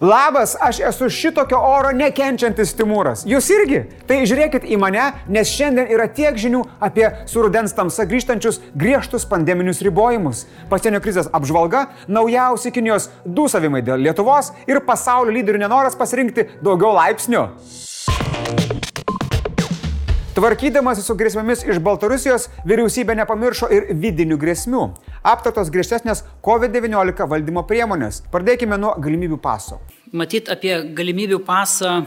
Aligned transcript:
Labas, 0.00 0.56
aš 0.60 0.80
esu 0.80 1.10
šitokio 1.12 1.58
oro 1.60 1.90
nekenčiantis 1.92 2.70
Timūras. 2.78 3.26
Jūs 3.28 3.50
irgi? 3.52 3.82
Tai 4.08 4.22
žiūrėkit 4.24 4.64
į 4.72 4.78
mane, 4.80 5.10
nes 5.28 5.52
šiandien 5.52 5.92
yra 5.92 6.06
tiek 6.08 6.38
žinių 6.40 6.62
apie 6.80 7.04
surudens 7.28 7.76
tamsa 7.76 8.06
grįžtančius 8.08 8.62
griežtus 8.72 9.28
pandeminius 9.28 9.82
ribojimus. 9.84 10.46
Pasienio 10.72 11.02
krizės 11.04 11.28
apžvalga, 11.36 11.90
naujausi 12.08 12.72
Kinijos 12.72 13.10
dūsavimai 13.28 13.84
dėl 13.84 14.00
Lietuvos 14.06 14.54
ir 14.64 14.80
pasaulio 14.88 15.36
lyderių 15.36 15.66
nenoras 15.66 16.00
pasirinkti 16.00 16.48
daugiau 16.64 16.96
laipsnių. 16.96 17.44
Tvarkydamasi 20.30 21.02
su 21.02 21.16
grėsmėmis 21.18 21.64
iš 21.66 21.80
Baltarusijos, 21.82 22.44
vyriausybė 22.62 23.16
nepamiršo 23.18 23.66
ir 23.74 23.88
vidinių 23.98 24.36
grėsmių. 24.38 24.82
Aptartos 25.26 25.72
griežtesnės 25.74 26.22
COVID-19 26.46 27.26
valdymo 27.32 27.64
priemonės. 27.66 28.20
Pradėkime 28.30 28.78
nuo 28.78 28.92
galimybių 29.02 29.40
paso. 29.42 29.80
Matyt, 30.14 30.46
apie 30.54 30.76
galimybių 30.94 31.40
pasą 31.42 32.04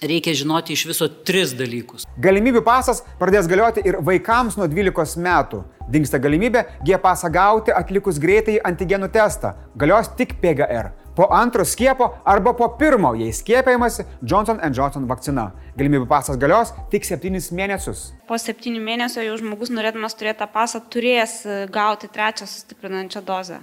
reikia 0.00 0.32
žinoti 0.32 0.72
iš 0.72 0.86
viso 0.94 1.10
tris 1.28 1.52
dalykus. 1.52 2.08
Galimybių 2.24 2.64
pasas 2.64 3.04
pradės 3.20 3.52
galioti 3.52 3.84
ir 3.84 4.00
vaikams 4.00 4.56
nuo 4.56 4.64
12 4.72 5.20
metų. 5.28 5.60
Dingsta 5.92 6.16
galimybė 6.16 6.64
G 6.88 6.96
pasą 6.96 7.28
gauti 7.28 7.76
atlikus 7.76 8.16
greitai 8.16 8.56
antigenų 8.64 9.12
testą. 9.12 9.52
Galios 9.76 10.08
tik 10.16 10.38
PGR 10.40 10.94
po 11.16 11.28
antro 11.30 11.64
skiepo 11.64 12.10
arba 12.24 12.54
po 12.54 12.68
pirmo, 12.78 13.14
jei 13.18 13.32
skiepėjimasi 13.32 14.06
Johnson 14.22 14.60
Johnson 14.74 15.06
vakcina. 15.10 15.50
Galimybių 15.78 16.06
pasas 16.10 16.38
galios 16.38 16.72
tik 16.90 17.06
7 17.06 17.38
mėnesius. 17.54 18.10
Po 18.28 18.38
7 18.38 18.78
mėnesių 18.82 19.24
jau 19.28 19.38
žmogus 19.40 19.72
norėdamas 19.74 20.14
turėti 20.18 20.42
tą 20.42 20.50
pasą 20.50 20.82
turės 20.90 21.40
e, 21.46 21.64
gauti 21.70 22.10
trečią 22.10 22.46
sustiprinančią 22.50 23.24
dozę. 23.26 23.58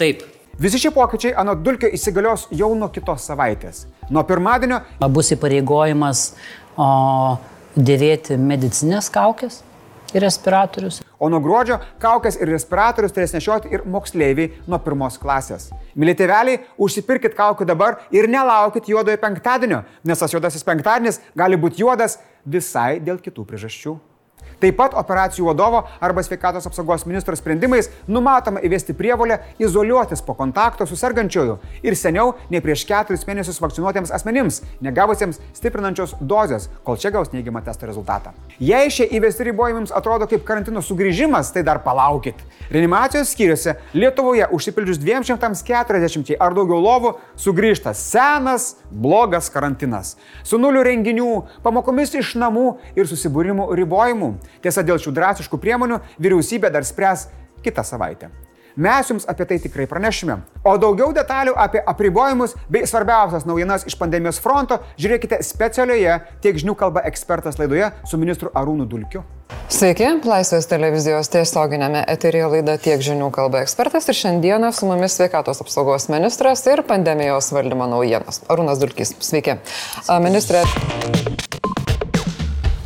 Taip. 0.00 0.24
Visi 0.60 0.78
šie 0.78 0.92
pokyčiai 0.92 1.32
anot 1.40 1.62
dulkio 1.64 1.88
įsigalios 1.88 2.46
jau 2.52 2.74
nuo 2.76 2.90
kitos 2.92 3.24
savaitės. 3.28 3.86
Nuo 4.12 4.22
pirmadienio 4.28 4.82
bus 5.08 5.32
įpareigojimas 5.32 6.24
o, 6.76 6.88
dėvėti 7.76 8.36
medicinės 8.36 9.08
kaukės 9.12 9.62
ir 10.14 10.22
respiratorius. 10.24 11.00
O 11.18 11.30
nuo 11.32 11.40
gruodžio 11.42 11.78
kaukės 12.02 12.38
ir 12.40 12.50
respiratorius 12.52 13.14
turės 13.14 13.34
nešioti 13.36 13.72
ir 13.72 13.86
moksleiviai 13.88 14.52
nuo 14.66 14.80
pirmos 14.82 15.18
klasės. 15.22 15.70
Mili 15.94 16.14
tėveliai, 16.18 16.62
užsipirkit 16.78 17.36
kaukių 17.38 17.68
dabar 17.68 18.00
ir 18.14 18.28
nelaukit 18.30 18.88
juodojo 18.92 19.20
penktadienio, 19.22 19.82
nes 20.04 20.22
tas 20.24 20.34
juodasis 20.34 20.66
penktadienis 20.66 21.22
gali 21.38 21.60
būti 21.60 21.84
juodas 21.84 22.18
visai 22.44 22.96
dėl 23.00 23.22
kitų 23.22 23.46
priežasčių. 23.48 23.98
Taip 24.62 24.76
pat 24.78 24.92
operacijų 24.94 25.48
vadovo 25.48 25.80
arba 25.98 26.22
sveikatos 26.22 26.68
apsaugos 26.68 27.02
ministro 27.08 27.34
sprendimais 27.34 27.88
numatoma 28.06 28.60
įvesti 28.62 28.94
prievolę 28.94 29.40
izoliuotis 29.58 30.22
po 30.22 30.36
kontakto 30.38 30.86
su 30.86 30.94
sergančioju 30.96 31.56
ir 31.82 31.96
seniau 31.98 32.36
nei 32.52 32.62
prieš 32.62 32.84
keturis 32.86 33.26
mėnesius 33.26 33.58
vakcinuotiems 33.62 34.12
asmenims, 34.14 34.60
negavusiems 34.84 35.40
stiprinančios 35.56 36.14
dozės, 36.20 36.68
kol 36.86 36.94
čia 36.94 37.10
gaus 37.10 37.32
neigiamą 37.34 37.64
testo 37.66 37.88
rezultatą. 37.90 38.30
Jei 38.62 38.92
šie 38.94 39.08
įvesti 39.18 39.48
ribojimams 39.48 39.90
atrodo 39.98 40.28
kaip 40.30 40.46
karantino 40.46 40.78
sugrįžimas, 40.84 41.50
tai 41.50 41.64
dar 41.66 41.82
palaukit. 41.82 42.38
Reanimacijos 42.70 43.34
skyriuose 43.34 43.74
Lietuvoje 43.98 44.46
užsipildžius 44.54 45.02
240 45.02 46.36
ar 46.38 46.54
daugiau 46.54 46.78
lovų 46.78 47.16
sugrįžta 47.34 47.96
senas, 47.98 48.76
blogas 48.90 49.50
karantinas. 49.50 50.14
Su 50.46 50.62
nuliu 50.62 50.86
renginių, 50.86 51.28
pamokomis 51.66 52.14
iš 52.22 52.36
namų 52.38 52.76
ir 52.94 53.10
susibūrimų 53.10 53.72
ribojimų. 53.82 54.32
Tiesa, 54.60 54.84
dėl 54.86 55.00
šių 55.02 55.14
drastiškų 55.16 55.60
priemonių 55.62 56.02
vyriausybė 56.20 56.72
dar 56.74 56.84
spręs 56.86 57.28
kitą 57.64 57.84
savaitę. 57.86 58.30
Mes 58.76 59.08
jums 59.08 59.26
apie 59.28 59.44
tai 59.44 59.58
tikrai 59.60 59.86
pranešime. 59.86 60.38
O 60.64 60.78
daugiau 60.80 61.12
detalių 61.12 61.52
apie 61.60 61.82
apribojimus 61.84 62.54
bei 62.72 62.86
svarbiausias 62.88 63.44
naujienas 63.44 63.84
iš 63.84 63.98
pandemijos 64.00 64.40
fronto 64.40 64.80
žiūrėkite 64.96 65.42
specialioje 65.44 66.16
tiek 66.40 66.56
žinių 66.56 66.74
kalba 66.80 67.04
ekspertas 67.08 67.60
laidoje 67.60 67.90
su 68.08 68.20
ministru 68.20 68.52
Arūnu 68.56 68.88
Dulkiu. 68.88 69.26
Sveiki, 69.72 70.08
Laisvės 70.24 70.68
televizijos 70.68 71.28
tiesioginėme 71.32 72.02
eterija 72.08 72.48
laida 72.52 72.78
tiek 72.80 73.04
žinių 73.04 73.28
kalba 73.34 73.60
ekspertas 73.66 74.08
ir 74.08 74.16
šiandieną 74.16 74.72
su 74.72 74.88
mumis 74.88 75.18
sveikatos 75.20 75.60
apsaugos 75.64 76.08
ministras 76.12 76.64
ir 76.68 76.84
pandemijos 76.88 77.52
valdymo 77.52 77.88
naujienos. 77.92 78.40
Arūnas 78.52 78.80
Dulkis, 78.80 79.16
sveiki. 79.20 79.60
Ministrė. 80.24 80.64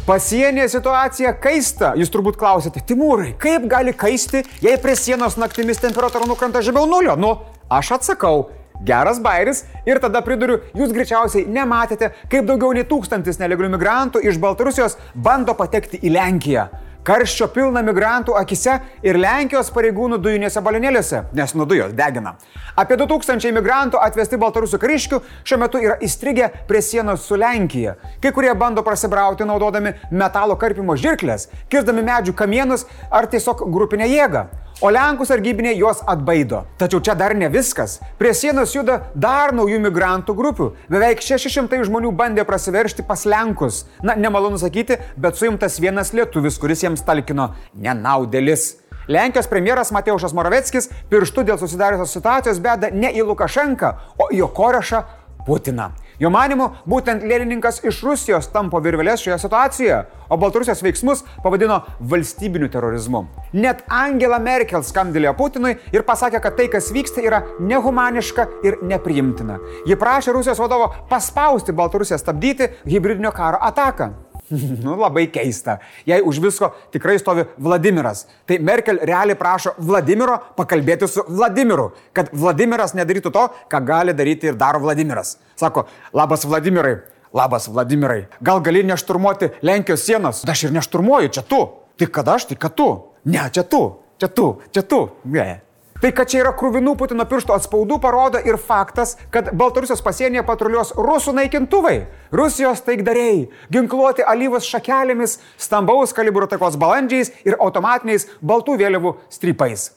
Pasienyje 0.06 0.68
situacija 0.70 1.32
kaista. 1.42 1.88
Jūs 1.98 2.12
turbūt 2.14 2.36
klausėte, 2.38 2.78
Timūrai, 2.86 3.32
kaip 3.42 3.64
gali 3.66 3.90
kaisti, 3.90 4.44
jei 4.62 4.76
prie 4.78 4.94
sienos 4.94 5.34
naktimis 5.34 5.82
temperatūra 5.82 6.28
nukrenta 6.30 6.62
žemiau 6.62 6.86
nulio? 6.86 7.16
Nu, 7.18 7.32
aš 7.66 7.90
atsakau, 7.96 8.44
geras 8.86 9.18
bairis 9.18 9.64
ir 9.82 9.98
tada 9.98 10.22
priduriu, 10.22 10.60
jūs 10.78 10.94
greičiausiai 10.94 11.50
nematėte, 11.50 12.12
kaip 12.30 12.46
daugiau 12.46 12.70
nei 12.78 12.86
tūkstantis 12.86 13.42
nelegalių 13.42 13.72
migrantų 13.74 14.22
iš 14.30 14.38
Baltarusijos 14.38 14.94
bando 15.26 15.58
patekti 15.58 15.98
į 15.98 16.14
Lenkiją 16.14 16.68
karščio 17.06 17.46
pilna 17.54 17.82
migrantų 17.86 18.34
akise 18.40 18.80
ir 19.06 19.18
Lenkijos 19.20 19.70
pareigūnų 19.74 20.18
dujinėse 20.22 20.62
balionėliuose, 20.64 21.22
nes 21.38 21.54
nuo 21.54 21.66
dujos 21.68 21.94
degina. 21.96 22.34
Apie 22.76 22.98
2000 22.98 23.54
migrantų 23.56 24.00
atvesti 24.02 24.40
baltarusių 24.42 24.80
kariškių 24.82 25.22
šiuo 25.46 25.60
metu 25.62 25.80
yra 25.82 25.96
įstrigę 26.02 26.50
prie 26.68 26.82
sienos 26.82 27.24
su 27.28 27.38
Lenkija. 27.38 27.96
Kai 28.20 28.34
kurie 28.34 28.52
bando 28.58 28.82
prasibrauti 28.86 29.46
naudodami 29.46 29.94
metalo 30.10 30.58
karpimo 30.58 30.98
žirklės, 30.98 31.48
kirzdami 31.70 32.04
medžių 32.06 32.34
kamienus 32.36 32.86
ar 33.10 33.30
tiesiog 33.30 33.68
grupinę 33.70 34.10
jėgą 34.10 34.48
o 34.80 34.90
Lenkų 34.92 35.26
sargybiniai 35.28 35.76
juos 35.78 36.02
atbaido. 36.08 36.64
Tačiau 36.80 37.00
čia 37.04 37.14
dar 37.18 37.34
ne 37.36 37.48
viskas. 37.52 37.98
Prie 38.20 38.32
sienos 38.36 38.74
juda 38.76 38.98
dar 39.14 39.54
naujų 39.56 39.80
migrantų 39.86 40.36
grupių. 40.36 40.70
Beveik 40.92 41.22
600 41.24 41.84
žmonių 41.88 42.12
bandė 42.16 42.44
prasiveršti 42.48 43.06
pas 43.06 43.24
Lenkus. 43.28 43.84
Na, 44.04 44.16
nemalonu 44.18 44.60
sakyti, 44.60 44.98
bet 45.16 45.38
suimtas 45.38 45.80
vienas 45.82 46.12
lietuvis, 46.16 46.58
kuris 46.60 46.84
jiems 46.84 47.04
talkino 47.06 47.52
nenaudėlis. 47.74 48.74
Lenkijos 49.08 49.46
premjeras 49.46 49.92
Mateušas 49.94 50.34
Moraveckis 50.34 50.90
pirštų 51.12 51.46
dėl 51.46 51.60
susidariusios 51.60 52.16
situacijos 52.16 52.58
beda 52.62 52.90
ne 52.90 53.12
į 53.14 53.22
Lukašenką, 53.28 53.92
o 54.18 54.32
į 54.34 54.42
jo 54.42 54.50
korešą 54.50 55.04
Putiną. 55.46 55.92
Jo 56.16 56.30
manimu, 56.32 56.70
būtent 56.88 57.24
lėlininkas 57.28 57.82
iš 57.84 58.00
Rusijos 58.06 58.46
tampo 58.48 58.80
virvelės 58.80 59.20
šioje 59.20 59.36
situacijoje, 59.42 59.98
o 60.32 60.38
Baltarusijos 60.40 60.80
veiksmus 60.82 61.22
pavadino 61.44 61.82
valstybiniu 62.00 62.70
terorizmu. 62.72 63.26
Net 63.52 63.82
Angela 63.92 64.38
Merkel 64.42 64.84
skambdėlė 64.86 65.34
Putinui 65.36 65.74
ir 65.92 66.06
pasakė, 66.08 66.40
kad 66.42 66.56
tai, 66.56 66.70
kas 66.72 66.88
vyksta, 66.94 67.20
yra 67.20 67.42
nehumaniška 67.60 68.48
ir 68.64 68.80
nepriimtina. 68.88 69.58
Ji 69.86 69.98
prašė 70.00 70.32
Rusijos 70.38 70.62
vadovo 70.62 70.88
paspausti 71.10 71.76
Baltarusiją 71.76 72.18
stabdyti 72.22 72.72
hybridinio 72.88 73.34
karo 73.36 73.60
ataką. 73.68 74.14
nu, 74.84 74.94
labai 75.00 75.26
keista. 75.32 75.78
Jei 76.06 76.20
už 76.22 76.38
visko 76.42 76.70
tikrai 76.94 77.18
stovi 77.18 77.46
Vladimiras, 77.58 78.26
tai 78.46 78.58
Merkel 78.58 79.00
realiai 79.02 79.38
prašo 79.38 79.74
Vladimiro 79.78 80.38
pakalbėti 80.58 81.08
su 81.10 81.24
Vladimiru, 81.28 81.90
kad 82.16 82.30
Vladimiras 82.32 82.94
nedarytų 82.98 83.32
to, 83.34 83.44
ką 83.72 83.82
gali 83.86 84.14
daryti 84.16 84.52
ir 84.52 84.58
daro 84.58 84.80
Vladimiras. 84.84 85.36
Sako, 85.58 85.86
labas 86.14 86.46
Vladimirai, 86.46 87.00
labas 87.34 87.68
Vladimirai, 87.68 88.26
gal 88.40 88.62
gali 88.62 88.84
nešturmuoti 88.86 89.52
Lenkijos 89.66 90.06
sienos? 90.06 90.44
Aš 90.48 90.68
ir 90.68 90.76
nešturmuoju, 90.78 91.34
čia 91.34 91.46
tu. 91.46 91.62
Tai 91.96 92.10
kada 92.12 92.36
aš, 92.36 92.50
tai 92.50 92.58
kad 92.60 92.76
tu. 92.76 92.90
Ne, 93.24 93.48
čia 93.50 93.64
tu, 93.64 93.82
čia 94.20 94.28
tu, 94.28 94.50
čia 94.70 94.84
tu. 94.84 95.08
Ne. 95.24 95.65
Tai, 96.00 96.10
kad 96.12 96.28
čia 96.28 96.42
yra 96.42 96.50
krūvinų 96.52 96.92
Putino 97.00 97.24
piršto 97.28 97.54
atspaudų, 97.56 97.96
parodo 98.04 98.40
ir 98.44 98.58
faktas, 98.60 99.14
kad 99.32 99.48
Baltarusijos 99.56 100.02
pasienyje 100.04 100.42
patruliuos 100.44 100.92
rusų 100.92 101.32
naikintuvai, 101.38 101.94
Rusijos 102.36 102.82
taikdariai, 102.84 103.46
ginkluoti 103.72 104.24
alyvos 104.26 104.68
šakelėmis, 104.68 105.38
stambaus 105.56 106.12
kalibro 106.16 106.48
takos 106.52 106.76
balandžiais 106.76 107.32
ir 107.48 107.56
automatiniais 107.56 108.28
baltų 108.44 108.76
vėliavų 108.82 109.14
strypais. 109.32 109.94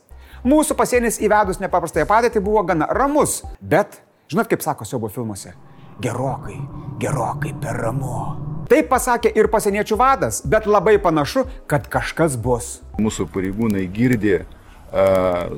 Mūsų 0.47 0.77
pasienis 0.79 1.19
įvedus 1.19 1.59
nepaprastąją 1.59 2.07
padėtį 2.07 2.43
buvo 2.45 2.63
gana 2.63 2.87
ramus, 2.95 3.41
bet, 3.59 3.99
žinot 4.31 4.47
kaip 4.47 4.63
sako 4.63 4.87
siaubo 4.87 5.09
filmuose, 5.11 5.51
gerokai, 5.99 6.61
gerokai 7.03 7.51
per 7.59 7.75
ramu. 7.83 8.21
Taip 8.71 8.87
pasakė 8.87 9.33
ir 9.35 9.49
pasieniečių 9.51 9.99
vadas, 9.99 10.39
bet 10.47 10.69
labai 10.69 10.95
panašu, 11.01 11.43
kad 11.67 11.91
kažkas 11.91 12.39
bus. 12.39 12.77
Mūsų 13.01 13.27
pareigūnai 13.33 13.83
girdė 13.91 14.45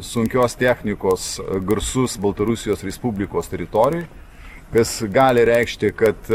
sunkios 0.02 0.56
technikos 0.60 1.40
garsus 1.68 2.18
Baltarusijos 2.20 2.84
Respublikos 2.84 3.48
teritorijai, 3.48 4.08
kas 4.72 5.04
gali 5.12 5.44
reikšti, 5.46 5.92
kad 6.00 6.30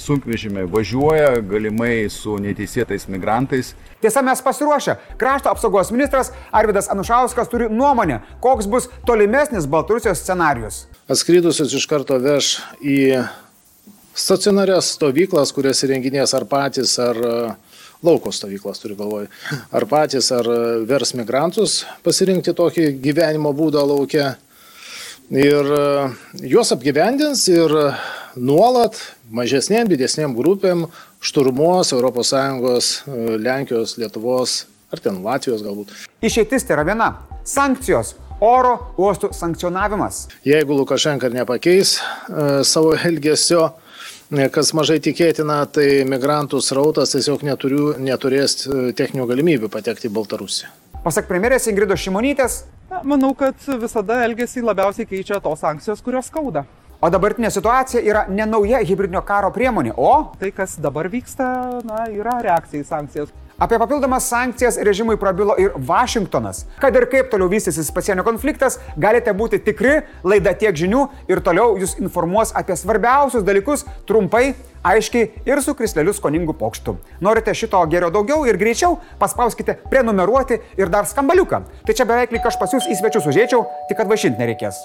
sunkvežimiai 0.00 0.68
važiuoja 0.72 1.40
galimai 1.44 2.08
su 2.12 2.38
neteisėtais 2.40 3.08
migrantais. 3.12 3.74
Tiesa, 4.00 4.22
mes 4.24 4.40
pasiruošę. 4.44 4.96
Krašto 5.20 5.52
apsaugos 5.52 5.92
ministras 5.92 6.32
Arvidas 6.52 6.88
Anušauskas 6.92 7.48
turi 7.52 7.68
nuomonę, 7.72 8.22
koks 8.40 8.68
bus 8.68 8.88
tolimesnis 9.08 9.68
Baltarusijos 9.68 10.20
scenarius. 10.24 10.86
Atskridusius 11.08 11.76
iš 11.76 11.84
karto 11.88 12.16
veš 12.20 12.56
į 12.80 13.24
stacionarias 14.16 14.94
stovyklas, 14.96 15.52
kurias 15.52 15.84
įrenginės 15.84 16.32
ar 16.36 16.48
patys, 16.48 16.96
ar 16.96 17.20
lauko 18.02 18.32
stovyklas 18.32 18.82
turiu 18.82 18.96
galvoj. 18.98 19.28
Ar 19.72 19.86
patys, 19.88 20.30
ar 20.34 20.48
vers 20.88 21.14
migrantus 21.16 21.84
pasirinkti 22.04 22.54
tokį 22.56 22.90
gyvenimo 23.02 23.52
būdą 23.56 23.84
laukia. 23.86 24.34
Ir 25.32 25.72
e, 25.74 25.86
juos 26.46 26.70
apgyvendins 26.70 27.48
ir 27.50 27.72
nuolat 28.38 28.94
mažesnėm, 29.34 29.88
didesnėm 29.90 30.36
grupėm 30.36 30.84
šturmuos 31.18 31.90
ES, 31.96 32.92
e, 33.08 33.38
Lenkijos, 33.42 33.96
Lietuvos 33.98 34.66
ar 34.92 35.02
ten 35.02 35.22
Latvijos 35.24 35.64
galbūt. 35.66 35.90
Išeitis 36.22 36.66
tai 36.66 36.76
yra 36.78 36.86
viena- 36.86 37.10
sankcijos. 37.56 38.14
Oro 38.40 38.92
uostų 39.00 39.32
sankcionavimas. 39.32 40.26
Jeigu 40.44 40.76
Lukašenka 40.76 41.30
nepakeis 41.32 41.96
e, 41.96 42.62
savo 42.64 42.94
elgesio, 42.94 43.72
e, 43.72 43.85
kas 44.50 44.72
mažai 44.74 44.98
tikėtina, 45.02 45.60
tai 45.70 46.02
migrantų 46.08 46.58
srautas 46.64 47.14
tiesiog 47.14 47.44
neturiu, 47.46 47.92
neturės 48.02 48.66
e, 48.66 48.92
techninių 48.96 49.26
galimybių 49.30 49.70
patekti 49.70 50.10
į 50.10 50.14
Baltarusiją. 50.16 50.72
Pasak 51.04 51.28
premjerės 51.28 51.68
Ingridos 51.70 52.02
Šimonytės, 52.02 52.64
Na, 52.86 53.00
manau, 53.02 53.32
kad 53.34 53.58
visada 53.82 54.20
elgesį 54.22 54.62
labiausiai 54.62 55.08
keičia 55.10 55.40
tos 55.42 55.58
sankcijos, 55.58 56.02
kurios 56.06 56.28
skauda. 56.30 56.64
o 57.02 57.10
dabartinė 57.10 57.50
situacija 57.50 58.00
yra 58.02 58.26
ne 58.28 58.46
nauja 58.46 58.78
hybridinio 58.78 59.22
karo 59.26 59.50
priemonė, 59.50 59.92
o 59.96 60.32
Tai, 60.38 60.50
kas 60.54 60.76
dabar 60.78 61.08
vyksta, 61.10 61.82
na, 61.84 62.06
yra 62.10 62.38
reakcija 62.42 62.82
į 62.82 62.86
sankcijas. 62.86 63.28
Apie 63.58 63.78
papildomas 63.78 64.28
sankcijas 64.28 64.76
režimui 64.84 65.16
prabilo 65.16 65.54
ir 65.58 65.70
Vašingtonas. 65.76 66.66
Kad 66.76 66.96
ir 66.96 67.06
kaip 67.08 67.30
toliau 67.32 67.48
vystysis 67.48 67.88
pasienio 67.88 68.20
konfliktas, 68.20 68.76
galite 69.00 69.32
būti 69.32 69.62
tikri, 69.64 69.94
laida 70.28 70.52
tiek 70.52 70.76
žinių 70.76 71.06
ir 71.32 71.40
toliau 71.40 71.78
jūs 71.80 71.94
informuos 71.96 72.52
apie 72.52 72.76
svarbiausius 72.76 73.48
dalykus 73.48 73.86
trumpai, 74.04 74.52
aiškiai 74.84 75.48
ir 75.48 75.64
su 75.64 75.72
krisleliu 75.72 76.12
skoningu 76.12 76.52
pokštu. 76.52 76.98
Norite 77.24 77.56
šito 77.56 77.80
geriau 77.88 78.12
daugiau 78.12 78.44
ir 78.44 78.60
greičiau, 78.60 79.00
paspauskite 79.16 79.78
prenumeruoti 79.88 80.60
ir 80.76 80.92
dar 80.92 81.08
skambaliuką. 81.08 81.64
Tai 81.88 81.96
čia 81.96 82.04
beveik 82.04 82.36
lyg 82.36 82.44
aš 82.44 82.60
pas 82.60 82.76
jūs 82.76 82.92
į 82.92 83.00
svečius 83.00 83.32
užėčiau, 83.32 83.64
tik 83.88 83.96
kad 83.96 84.12
vašinti 84.12 84.36
nereikės. 84.36 84.84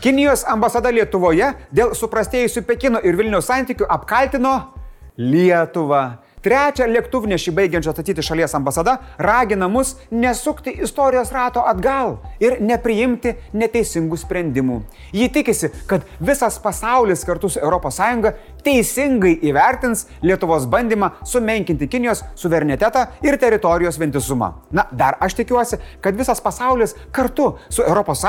Kinijos 0.00 0.48
ambasada 0.48 0.88
Lietuvoje 0.88 1.52
dėl 1.68 1.92
suprastėjusių 1.92 2.64
Pekino 2.64 3.04
ir 3.04 3.20
Vilniaus 3.20 3.52
santykių 3.52 3.92
apkaltino 3.92 4.62
Lietuvą. 5.18 6.04
Trečia 6.42 6.88
lėktuvnešį 6.90 7.52
baigiančia 7.54 7.92
statyti 7.94 8.22
šalies 8.26 8.56
ambasada 8.58 8.96
ragina 9.22 9.68
mus 9.70 9.92
nesukti 10.10 10.72
istorijos 10.82 11.30
rato 11.30 11.62
atgal 11.70 12.16
ir 12.42 12.56
nepriimti 12.58 13.36
neteisingų 13.54 14.18
sprendimų. 14.18 14.80
Ji 15.14 15.28
tikisi, 15.36 15.70
kad 15.86 16.02
visas 16.18 16.58
pasaulis 16.64 17.22
kartu 17.28 17.52
su 17.52 17.62
ES 17.62 18.00
teisingai 18.66 19.36
įvertins 19.52 20.08
Lietuvos 20.22 20.66
bandymą 20.66 21.12
sumenkinti 21.22 21.86
Kinijos 21.86 22.24
suverenitetą 22.34 23.06
ir 23.22 23.38
teritorijos 23.38 23.98
vientisumą. 24.02 24.52
Na, 24.74 24.88
dar 24.90 25.20
aš 25.20 25.38
tikiuosi, 25.38 25.78
kad 26.02 26.18
visas 26.18 26.42
pasaulis 26.42 26.96
kartu 27.12 27.52
su 27.70 27.86
ES 27.86 28.26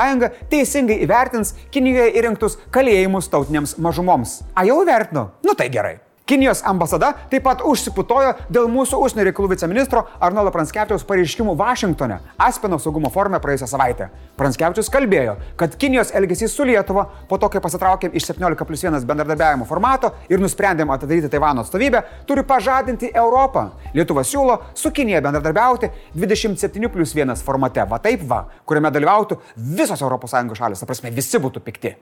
teisingai 0.50 1.02
įvertins 1.02 1.56
Kinijoje 1.70 2.14
įrengtus 2.14 2.58
kalėjimus 2.70 3.26
tautinėms 3.26 3.78
mažumoms. 3.78 4.42
A 4.54 4.68
jau 4.70 4.82
įvertino? 4.86 5.32
Nu 5.42 5.58
tai 5.58 5.68
gerai. 5.68 6.03
Kinijos 6.24 6.62
ambasada 6.64 7.10
taip 7.28 7.42
pat 7.44 7.60
užsiputojo 7.68 8.30
dėl 8.48 8.64
mūsų 8.72 8.96
užsienio 9.04 9.26
reikalų 9.28 9.50
viceministro 9.50 10.06
Arnolo 10.24 10.48
Pranskevičiaus 10.54 11.02
pareiškimų 11.04 11.52
Vašingtone 11.60 12.16
Aspeno 12.40 12.78
saugumo 12.80 13.10
forume 13.12 13.36
praėjusią 13.44 13.68
savaitę. 13.68 14.06
Pranskevičius 14.40 14.88
kalbėjo, 14.94 15.34
kad 15.60 15.76
Kinijos 15.76 16.14
elgesys 16.16 16.54
su 16.56 16.64
Lietuva 16.64 17.04
po 17.28 17.36
to, 17.36 17.50
kai 17.52 17.60
pasitraukėm 17.60 18.16
iš 18.16 18.30
17 18.30 18.64
plus 18.70 18.86
1 18.88 19.04
bendradarbiavimo 19.04 19.68
formato 19.68 20.14
ir 20.32 20.40
nusprendėm 20.40 20.94
atidaryti 20.96 21.28
Taivano 21.28 21.60
atstovybę, 21.60 22.00
turi 22.24 22.46
pažadinti 22.48 23.12
Europą. 23.12 23.66
Lietuva 23.92 24.24
siūlo 24.24 24.56
su 24.72 24.94
Kinija 24.96 25.20
bendradarbiauti 25.28 25.92
27 26.16 26.88
plus 26.88 27.12
1 27.12 27.36
formate, 27.44 27.84
va 27.84 28.00
taip 28.00 28.24
va, 28.32 28.46
kuriame 28.64 28.96
dalyvautų 28.96 29.42
visos 29.76 30.00
ES 30.00 30.56
šalis, 30.56 30.80
ta 30.80 30.88
prasme 30.88 31.12
visi 31.12 31.36
būtų 31.36 31.60
pikti. 31.68 31.96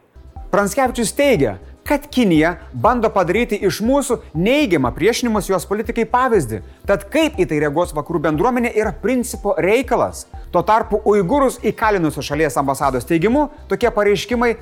Pranskevičius 0.52 1.14
teigia, 1.16 1.54
kad 1.84 2.00
Kinija 2.10 2.50
bando 2.76 3.08
padaryti 3.08 3.56
iš 3.64 3.78
mūsų 3.80 4.18
neigiamą 4.36 4.90
priešinimus 4.92 5.48
jos 5.48 5.64
politikai 5.64 6.04
pavyzdį. 6.12 6.58
Tad 6.84 7.06
kaip 7.14 7.40
į 7.40 7.46
tai 7.48 7.62
reaguos 7.62 7.94
vakarų 7.96 8.20
bendruomenė 8.26 8.74
yra 8.76 8.92
principo 8.92 9.54
reikalas. 9.56 10.26
Tuo 10.52 10.60
tarpu 10.60 11.00
uigūrus 11.08 11.56
įkalinusios 11.72 12.28
šalies 12.28 12.60
ambasados 12.60 13.08
teigimu, 13.08 13.46
tokie 13.72 13.88
pareiškimai 13.96 14.52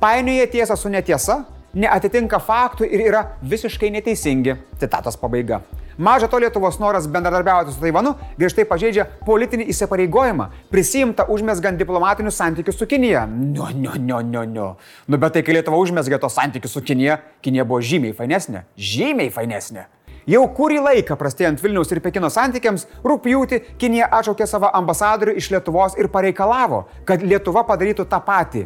painioja 0.00 0.48
tiesą 0.56 0.80
su 0.80 0.88
netiesa, 0.88 1.42
neatitinka 1.76 2.40
faktų 2.40 2.88
ir 2.88 3.04
yra 3.10 3.24
visiškai 3.44 3.92
neteisingi. 3.98 4.56
Citatos 4.80 5.20
pabaiga. 5.20 5.60
Maža 5.98 6.26
to 6.28 6.38
Lietuvos 6.42 6.78
noras 6.82 7.06
bendradarbiauti 7.06 7.72
su 7.72 7.80
Taivanu 7.80 8.14
griežtai 8.38 8.64
pažeidžia 8.66 9.06
politinį 9.26 9.68
įsipareigojimą, 9.70 10.48
prisimta 10.72 11.28
užmesgant 11.30 11.78
diplomatinius 11.78 12.38
santykius 12.40 12.78
su 12.78 12.88
Kinija. 12.90 13.26
Nu, 13.30 13.68
nu, 13.74 13.94
nu, 13.98 14.20
nu, 14.20 14.44
nu. 14.44 14.68
Nu, 15.06 15.18
bet 15.18 15.36
tai, 15.36 15.44
kai 15.46 15.54
Lietuva 15.54 15.78
užmesgė 15.78 16.18
tos 16.18 16.34
santykius 16.34 16.74
su 16.74 16.82
Kinija, 16.82 17.20
Kinija 17.44 17.66
buvo 17.68 17.78
žymiai 17.84 18.16
fainesnė. 18.16 18.66
Žymiai 18.74 19.30
fainesnė. 19.34 19.86
Jau 20.26 20.40
kurį 20.56 20.78
laiką 20.80 21.18
prastėjant 21.20 21.60
Vilniaus 21.60 21.90
ir 21.92 22.00
Pekino 22.00 22.30
santykiams, 22.32 22.86
rūpjūtį 23.04 23.58
Kinija 23.80 24.08
atšaukė 24.18 24.46
savo 24.48 24.70
ambasadorių 24.72 25.34
iš 25.36 25.50
Lietuvos 25.52 25.98
ir 26.00 26.08
pareikalavo, 26.10 26.86
kad 27.04 27.22
Lietuva 27.22 27.62
padarytų 27.68 28.08
tą 28.08 28.22
patį. 28.24 28.64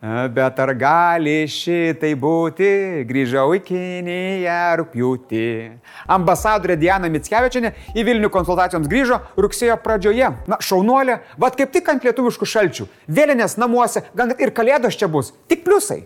Bet 0.00 0.60
ar 0.62 0.70
gali 0.78 1.40
šitai 1.50 2.12
būti? 2.14 2.68
Grįžau 3.08 3.48
į 3.56 3.62
Kiniją 3.66 4.58
rūpjūtį. 4.78 5.48
Ambasadorė 6.14 6.76
Diana 6.78 7.10
Mitskevičianė 7.10 7.72
į 7.98 8.04
Vilnių 8.06 8.30
konsultacijoms 8.30 8.86
grįžo 8.92 9.18
rugsėjo 9.34 9.74
pradžioje. 9.82 10.30
Na, 10.46 10.60
šaunuolė, 10.62 11.18
vad 11.34 11.58
kaip 11.58 11.74
tik 11.74 11.90
ant 11.90 12.06
lietuviškų 12.06 12.46
šalčių. 12.46 12.86
Vėlinės 13.10 13.58
namuose, 13.58 14.06
gal 14.14 14.30
net 14.30 14.38
ir 14.38 14.54
kalėdos 14.54 14.94
čia 15.02 15.10
bus. 15.10 15.34
Tik 15.50 15.66
pliusai. 15.66 16.04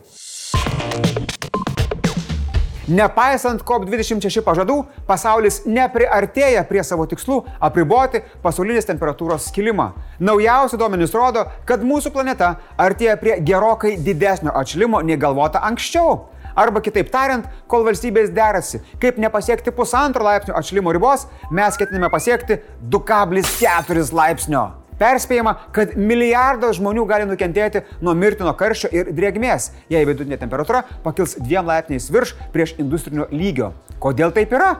Nepaisant 2.92 3.62
COP26 3.64 4.42
pažadų, 4.44 4.74
pasaulis 5.08 5.62
nepriartėja 5.64 6.64
prie 6.68 6.82
savo 6.84 7.06
tikslų 7.08 7.38
apriboti 7.62 8.20
pasaulinės 8.42 8.88
temperatūros 8.90 9.46
skilimą. 9.48 9.86
Naujausi 10.20 10.76
duomenys 10.80 11.14
rodo, 11.16 11.46
kad 11.68 11.84
mūsų 11.86 12.12
planeta 12.12 12.50
artėja 12.76 13.16
prie 13.22 13.38
gerokai 13.40 13.94
didesnio 13.96 14.52
atšilimo 14.60 15.00
nei 15.06 15.16
galvota 15.16 15.62
anksčiau. 15.70 16.26
Arba 16.52 16.82
kitaip 16.84 17.08
tariant, 17.14 17.48
kol 17.70 17.86
valstybės 17.86 18.28
derasi, 18.36 18.82
kaip 19.00 19.16
nepasiekti 19.22 19.72
pusantro 19.72 20.26
laipsnio 20.28 20.58
atšilimo 20.58 20.92
ribos, 20.92 21.24
mes 21.48 21.80
ketiname 21.80 22.12
pasiekti 22.12 22.60
2,4 22.92 24.12
laipsnio. 24.12 24.68
Perspėjama, 25.02 25.56
kad 25.74 25.96
milijardas 25.98 26.76
žmonių 26.78 27.02
gali 27.10 27.26
nukentėti 27.26 27.82
nuo 28.04 28.14
mirtino 28.14 28.52
karščio 28.54 28.90
ir 28.94 29.10
drėgmės, 29.10 29.72
jei 29.90 30.04
vidutinė 30.06 30.38
temperatūra 30.38 30.84
pakils 31.02 31.34
dviem 31.40 31.66
laipsniais 31.66 32.06
virš 32.14 32.36
prieš 32.54 32.76
industrinio 32.78 33.26
lygio. 33.34 33.72
Kodėl 34.02 34.30
taip 34.36 34.54
yra? 34.54 34.76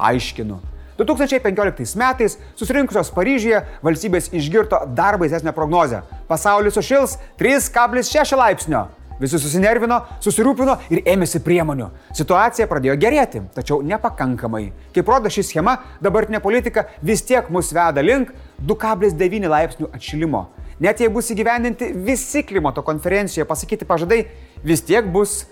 Aiškinu. 0.00 0.62
2015 0.96 1.96
metais 2.00 2.38
susirinkusios 2.56 3.12
Paryžiuje 3.12 3.60
valstybės 3.84 4.30
išgirto 4.32 4.80
dar 4.96 5.18
baisesnę 5.20 5.52
prognozę. 5.52 6.00
Pasaulis 6.28 6.78
sušils 6.78 7.18
3,6 7.36 8.32
laipsnio. 8.40 8.86
Visi 9.20 9.38
susinervino, 9.40 10.02
susirūpino 10.20 10.76
ir 10.92 11.00
ėmėsi 11.08 11.40
priemonių. 11.44 11.88
Situacija 12.16 12.66
pradėjo 12.68 12.96
gerėti, 13.00 13.40
tačiau 13.54 13.80
nepakankamai. 13.86 14.66
Kaip 14.92 15.08
rodo 15.08 15.32
ši 15.32 15.46
schema, 15.50 15.78
dabartinė 16.04 16.42
politika 16.44 16.86
vis 17.00 17.24
tiek 17.24 17.48
mus 17.52 17.72
veda 17.76 18.04
link 18.04 18.34
2,9 18.60 19.48
laipsnių 19.52 19.88
atšilimo. 19.96 20.42
Net 20.84 21.00
jei 21.00 21.08
bus 21.12 21.30
įgyvendinti 21.32 21.88
visi 22.04 22.42
klimato 22.44 22.84
konferencijoje 22.84 23.48
pasakyti 23.48 23.88
pažadai, 23.88 24.26
vis 24.64 24.84
tiek 24.84 25.08
bus 25.08 25.46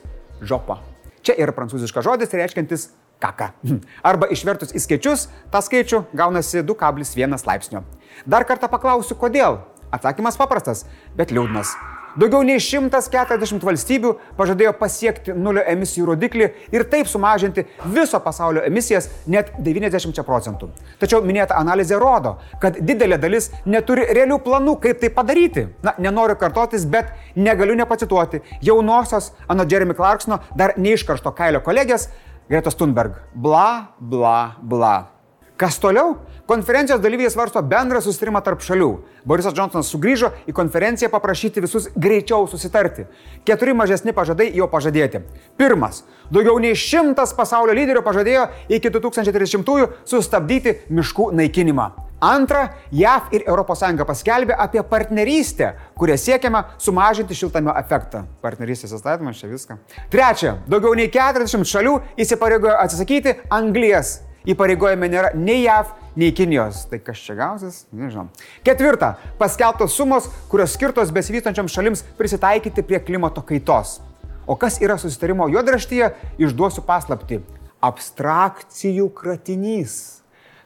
žopa. 0.44 0.83
Čia 1.25 1.38
yra 1.40 1.56
prancūziškas 1.56 2.04
žodis 2.04 2.37
reiškiantis 2.37 2.90
kaka. 3.23 3.54
Arba 4.11 4.28
išvertus 4.28 4.76
į 4.76 4.85
skaičius, 4.85 5.28
tą 5.49 5.64
skaičių 5.64 6.04
gaunasi 6.12 6.61
2,1 6.61 7.49
laipsnio. 7.49 7.87
Dar 8.28 8.44
kartą 8.44 8.68
paklausiu, 8.68 9.16
kodėl. 9.16 9.62
Atsakymas 9.94 10.37
paprastas, 10.37 10.85
bet 11.16 11.33
liūdnas. 11.33 11.73
Daugiau 12.14 12.44
nei 12.47 12.61
140 12.62 13.64
valstybių 13.66 14.12
pažadėjo 14.38 14.73
pasiekti 14.78 15.35
nulio 15.35 15.64
emisijų 15.66 16.12
rodiklį 16.12 16.47
ir 16.75 16.85
taip 16.90 17.09
sumažinti 17.11 17.64
viso 17.94 18.21
pasaulio 18.23 18.62
emisijas 18.68 19.09
net 19.26 19.50
90 19.59 20.23
procentų. 20.26 20.68
Tačiau 21.00 21.25
minėta 21.26 21.59
analizė 21.59 21.99
rodo, 21.99 22.37
kad 22.62 22.78
didelė 22.78 23.18
dalis 23.18 23.50
neturi 23.66 24.06
realių 24.14 24.38
planų, 24.44 24.76
kaip 24.85 25.00
tai 25.02 25.11
padaryti. 25.16 25.66
Na, 25.83 25.97
nenoriu 25.99 26.37
kartotis, 26.38 26.87
bet 26.87 27.11
negaliu 27.35 27.75
nepacituoti 27.80 28.44
jaunosios, 28.62 29.33
anot 29.50 29.73
Jeremy 29.73 29.99
Clarksono, 29.99 30.38
dar 30.54 30.78
neiškaršto 30.78 31.35
kailio 31.35 31.64
kolegės 31.66 32.09
Gretos 32.49 32.78
Thunberg. 32.78 33.18
Bla, 33.35 33.97
bla, 33.99 34.54
bla. 34.62 35.13
Kas 35.56 35.78
toliau? 35.78 36.16
Konferencijos 36.46 37.00
dalyviai 37.00 37.30
svarsto 37.30 37.61
bendrą 37.62 38.00
susitarimą 38.02 38.40
tarp 38.44 38.61
šalių. 38.61 38.88
Borisas 39.25 39.54
Johnsonas 39.56 39.88
sugrįžo 39.88 40.32
į 40.50 40.52
konferenciją 40.52 41.08
paprašyti 41.12 41.62
visus 41.62 41.87
greičiau 41.94 42.49
susitarti. 42.50 43.06
Keturi 43.46 43.73
mažesni 43.73 44.12
pažadai 44.12 44.49
jau 44.52 44.66
pažadėti. 44.68 45.23
Pirmas. 45.56 46.02
Daugiau 46.34 46.58
nei 46.58 46.75
šimtas 46.75 47.32
pasaulio 47.38 47.76
lyderių 47.78 48.02
pažadėjo 48.02 48.49
iki 48.76 48.92
2030-ųjų 48.92 49.88
sustabdyti 50.11 50.75
miškų 50.90 51.30
naikinimą. 51.38 51.88
Antra, 52.25 52.66
JAV 52.90 53.32
ir 53.37 53.46
ES 53.46 54.04
paskelbė 54.11 54.58
apie 54.58 54.82
partnerystę, 54.82 55.75
kuria 55.94 56.18
siekiama 56.18 56.64
sumažinti 56.78 57.34
šiltame 57.38 57.73
efektą. 57.78 58.26
Partnerystės 58.42 58.99
įstatymas 58.99 59.38
čia 59.38 59.54
viską. 59.54 59.78
Trečia, 60.11 60.58
daugiau 60.66 60.94
nei 60.99 61.08
40 61.08 61.62
šalių 61.62 61.99
įsipareigojo 62.18 62.78
atsisakyti 62.80 63.38
anglies. 63.50 64.18
Įpareigojime 64.44 65.08
nėra 65.08 65.30
nei 65.40 65.62
JAV, 65.62 65.94
nei 66.20 66.32
Kinijos. 66.36 66.82
Tai 66.90 66.98
kas 67.00 67.20
čia 67.24 67.36
gausis? 67.38 67.78
Nežinau. 67.96 68.26
Ketvirta, 68.66 69.14
paskelbtos 69.40 69.96
sumos, 69.96 70.28
kurios 70.52 70.74
skirtos 70.76 71.12
besivystančiam 71.16 71.70
šalims 71.70 72.04
prisitaikyti 72.18 72.84
prie 72.84 73.00
klimato 73.00 73.40
kaitos. 73.40 74.02
O 74.44 74.56
kas 74.60 74.76
yra 74.84 74.98
susitarimo 75.00 75.48
juodraštyje, 75.48 76.10
išduosiu 76.44 76.84
paslapti. 76.84 77.40
Abstrakcijų 77.84 79.08
kratinys. 79.16 79.96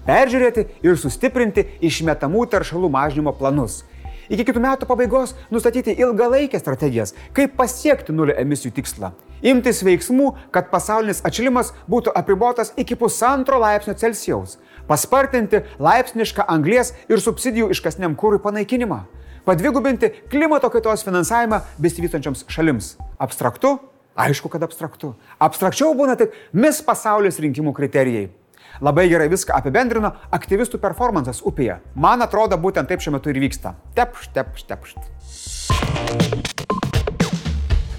Peržiūrėti 0.06 0.66
ir 0.82 0.98
sustiprinti 0.98 1.64
išmetamų 1.86 2.48
teršalų 2.50 2.90
mažinimo 2.90 3.34
planus. 3.38 3.84
Iki 4.28 4.44
kitų 4.50 4.60
metų 4.60 4.88
pabaigos 4.88 5.34
nustatyti 5.52 5.94
ilgalaikės 5.96 6.60
strategijas, 6.60 7.14
kaip 7.32 7.54
pasiekti 7.56 8.12
nulio 8.12 8.36
emisijų 8.36 8.74
tikslą. 8.76 9.12
Imtis 9.40 9.80
veiksmų, 9.86 10.32
kad 10.52 10.68
pasaulinis 10.72 11.22
atšilimas 11.24 11.72
būtų 11.88 12.12
apribotas 12.18 12.74
iki 12.76 12.98
pusantro 12.98 13.60
laipsnio 13.62 13.94
Celsijaus. 13.96 14.58
Paspartinti 14.88 15.62
laipsnišką 15.80 16.44
anglės 16.48 16.94
ir 17.08 17.22
subsidijų 17.24 17.70
iškasniam 17.72 18.16
kūrui 18.18 18.40
panaikinimą. 18.44 19.04
Padvigubinti 19.48 20.10
klimato 20.28 20.68
kaitos 20.68 21.06
finansavimą 21.06 21.62
besivystančioms 21.80 22.44
šalims. 22.52 22.96
Abstraktu? 23.16 23.78
Aišku, 24.18 24.50
kad 24.52 24.64
abstraktu. 24.66 25.14
Abstrakčiau 25.38 25.94
būna 25.96 26.18
tik 26.18 26.34
mis 26.52 26.82
pasaulis 26.84 27.38
rinkimų 27.40 27.72
kriterijai. 27.76 28.26
Labai 28.80 29.08
gerai 29.10 29.28
viską 29.32 29.54
apibendrino 29.58 30.12
aktyvistų 30.30 30.78
performances 30.82 31.42
upėje. 31.46 31.80
Man 31.94 32.22
atrodo, 32.22 32.56
būtent 32.60 32.88
taip 32.90 33.00
šiuo 33.02 33.16
metu 33.16 33.30
ir 33.32 33.40
vyksta. 33.42 33.74
Tepšt, 33.98 34.30
tepšt, 34.36 34.66
tepšt. 34.70 34.98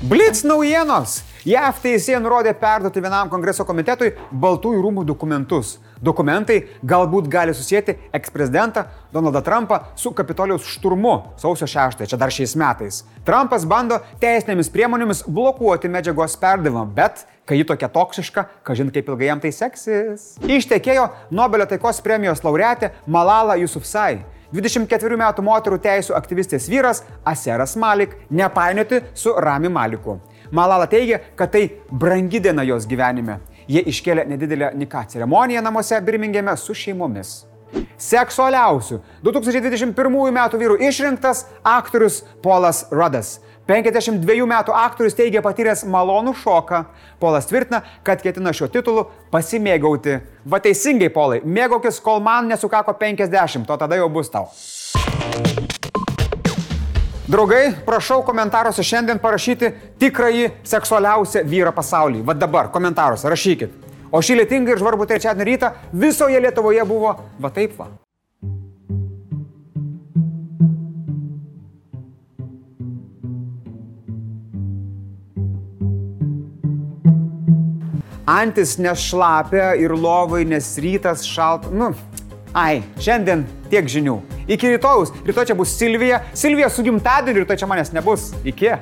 Blitz 0.09 0.45
naujienos. 0.47 1.23
JAV 1.47 1.77
teisėjai 1.83 2.19
nurodė 2.19 2.51
perduoti 2.59 3.01
vienam 3.03 3.29
kongreso 3.31 3.63
komitetui 3.67 4.09
Baltųjų 4.31 4.81
rūmų 4.83 5.05
dokumentus. 5.07 5.77
Dokumentai 6.03 6.57
galbūt 6.87 7.27
gali 7.31 7.53
susijęti 7.55 7.95
eksprezidentą 8.15 8.85
Donaldą 9.13 9.41
Trumpą 9.43 9.79
su 9.99 10.11
Kapitolijos 10.15 10.67
šturmu 10.67 11.13
sausio 11.39 11.67
6, 11.67 12.05
čia 12.07 12.19
dar 12.19 12.31
šiais 12.31 12.55
metais. 12.59 13.01
Trumpas 13.27 13.67
bando 13.67 13.99
teisinėmis 14.23 14.71
priemonėmis 14.71 15.25
blokuoti 15.27 15.91
medžiagos 15.91 16.35
perdavimą, 16.39 16.85
bet 16.95 17.25
kai 17.49 17.57
ji 17.57 17.65
tokia 17.65 17.89
toksiška, 17.89 18.45
kažin 18.63 18.91
kaip 18.93 19.09
ilgai 19.09 19.31
jam 19.31 19.41
tai 19.41 19.51
seksis. 19.55 20.35
Ištekėjo 20.45 21.07
Nobelio 21.33 21.65
taikos 21.69 22.01
premijos 22.05 22.43
laureatė 22.45 22.93
Malala 23.09 23.57
Jusufzai. 23.57 24.21
24 24.53 25.17
metų 25.21 25.45
moterų 25.45 25.77
teisų 25.81 26.15
aktyvistės 26.17 26.65
vyras 26.69 27.03
Aseras 27.25 27.75
Malik 27.77 28.15
nepainioti 28.33 29.03
su 29.13 29.33
Rami 29.37 29.69
Maliku. 29.69 30.17
Malala 30.51 30.87
teigia, 30.89 31.19
kad 31.37 31.51
tai 31.53 31.67
brangi 31.91 32.41
diena 32.41 32.65
jos 32.65 32.87
gyvenime. 32.89 33.37
Jie 33.69 33.83
iškėlė 33.91 34.25
nedidelę 34.29 34.71
nika 34.77 35.03
ceremoniją 35.05 35.61
namuose 35.61 36.01
Birmingeme 36.01 36.55
su 36.57 36.73
šeimomis. 36.73 37.43
Seksualiausių 38.01 38.97
2021 39.21 39.93
m. 40.31 40.39
vyrų 40.57 40.79
išrinktas 40.89 41.45
aktorius 41.61 42.23
Polas 42.41 42.87
Rudas. 42.89 43.37
52 43.69 44.47
metų 44.49 44.73
aktorius 44.73 45.13
teigia 45.13 45.43
patyręs 45.45 45.83
malonų 45.85 46.33
šoką. 46.41 46.79
Polas 47.21 47.45
tvirtina, 47.45 47.83
kad 48.01 48.23
ketina 48.25 48.49
šiuo 48.55 48.65
titulu 48.73 49.03
pasimėgauti. 49.29 50.15
Va 50.49 50.57
teisingai, 50.63 51.11
Polai, 51.13 51.43
mėgaukis, 51.45 52.01
kol 52.01 52.17
man 52.25 52.49
nesukako 52.49 52.95
50, 52.97 53.69
o 53.69 53.77
tada 53.77 53.99
jau 53.99 54.09
bus 54.09 54.33
tau. 54.33 54.49
Draugai, 57.29 57.75
prašau 57.85 58.23
komentaruose 58.25 58.81
šiandien 58.81 59.21
parašyti 59.21 59.69
tikrąjį 60.01 60.49
seksualiausią 60.65 61.45
vyrą 61.45 61.75
pasaulyje. 61.77 62.25
Va 62.25 62.33
dabar 62.33 62.73
komentaruose 62.73 63.29
rašykit. 63.29 63.79
O 64.09 64.25
šį 64.25 64.41
lietingą 64.41 64.73
ir 64.73 64.81
žvarbų 64.81 65.05
trečiadienį 65.13 65.51
rytą 65.53 65.75
visoje 65.93 66.41
Lietuvoje 66.41 66.89
buvo 66.89 67.19
va 67.37 67.53
taip 67.53 67.77
va. 67.77 67.91
Antis 78.29 78.75
nešlapia 78.77 79.71
ir 79.81 79.89
lovai, 79.97 80.43
nes 80.45 80.67
rytas 80.77 81.23
šalt. 81.25 81.65
Nu, 81.73 81.87
ai, 82.53 82.83
šiandien 83.01 83.41
tiek 83.71 83.89
žinių. 83.89 84.19
Iki 84.53 84.75
rytojus. 84.75 85.13
Rytoj 85.25 85.47
čia 85.49 85.55
bus 85.57 85.73
Silvija. 85.73 86.21
Silvija 86.37 86.69
su 86.69 86.85
gimtadieniu, 86.85 87.41
rytoj 87.41 87.57
čia 87.63 87.69
manęs 87.71 87.89
nebus. 87.95 88.29
Iki. 88.45 88.75